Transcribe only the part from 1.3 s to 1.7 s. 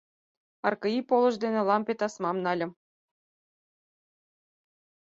дене